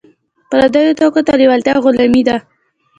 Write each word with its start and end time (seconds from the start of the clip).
پردیو 0.49 0.97
توکو 0.99 1.21
ته 1.27 1.33
لیوالتیا 1.41 1.75
غلامي 1.83 2.21
ده. 2.27 2.37